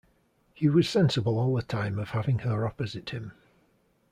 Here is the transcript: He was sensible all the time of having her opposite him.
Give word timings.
He 0.55 0.67
was 0.67 0.89
sensible 0.89 1.37
all 1.37 1.53
the 1.53 1.61
time 1.61 1.99
of 1.99 2.09
having 2.09 2.39
her 2.39 2.65
opposite 2.65 3.11
him. 3.11 3.33